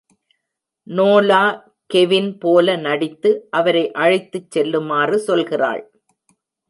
நோலா 0.87 1.41
Kevin 1.85 2.37
போல 2.37 2.75
நடித்து, 2.77 3.47
அவரை 3.49 3.91
அழைத்துச் 3.91 4.51
செல்லுமாறு 4.51 5.23
சொல்கிறாள். 5.27 5.83